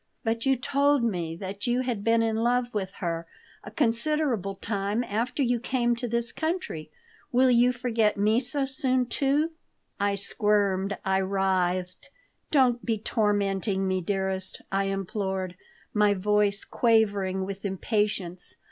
"But 0.23 0.47
you 0.47 0.55
told 0.55 1.03
me 1.03 1.35
that 1.35 1.67
you 1.67 1.81
had 1.81 2.03
been 2.03 2.23
in 2.23 2.37
love 2.37 2.73
with 2.73 2.93
her 3.01 3.27
a 3.63 3.69
considerable 3.69 4.55
time 4.55 5.03
after 5.03 5.43
you 5.43 5.59
came 5.59 5.95
to 5.97 6.07
this 6.07 6.31
country. 6.31 6.89
Will 7.31 7.51
you 7.51 7.71
forget 7.71 8.17
me 8.17 8.39
so 8.39 8.65
soon, 8.65 9.05
too?" 9.05 9.51
I 9.99 10.15
squirmed, 10.15 10.97
I 11.05 11.19
writhed. 11.21 12.09
"Don't 12.49 12.83
be 12.83 12.97
tormenting 12.97 13.87
me, 13.87 14.01
dearest," 14.01 14.59
I 14.71 14.85
implored, 14.85 15.55
my 15.93 16.15
voice 16.15 16.65
quavering 16.65 17.45
with 17.45 17.63
impatience. 17.63 18.55